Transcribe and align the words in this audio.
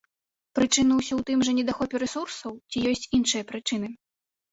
Прычына 0.59 0.95
ўсё 0.99 1.11
ў 1.17 1.21
тым 1.27 1.43
жа, 1.49 1.53
недахопе 1.57 1.95
рэсурсаў, 2.03 2.55
ці 2.73 2.77
ёсць 2.93 3.07
іншыя 3.19 3.43
прычыны? 3.53 3.93